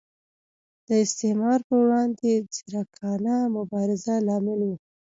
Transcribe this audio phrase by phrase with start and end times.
[0.87, 4.71] د استعمار پر وړاندې ځیرکانه مبارزه لامل و.